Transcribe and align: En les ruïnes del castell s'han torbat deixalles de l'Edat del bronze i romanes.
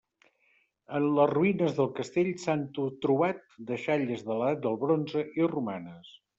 En 0.99 1.03
les 1.19 1.29
ruïnes 1.31 1.75
del 1.81 1.91
castell 1.99 2.31
s'han 2.45 2.65
torbat 2.79 3.45
deixalles 3.75 4.27
de 4.31 4.41
l'Edat 4.43 4.67
del 4.67 4.83
bronze 4.89 5.27
i 5.45 5.51
romanes. 5.57 6.15